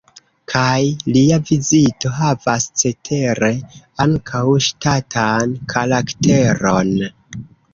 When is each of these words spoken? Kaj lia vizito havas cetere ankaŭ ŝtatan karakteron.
Kaj 0.51 0.77
lia 1.17 1.37
vizito 1.49 2.11
havas 2.21 2.65
cetere 2.83 3.51
ankaŭ 4.07 4.43
ŝtatan 4.71 5.55
karakteron. 5.75 6.95